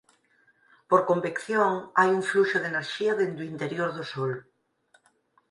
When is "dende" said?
3.19-3.39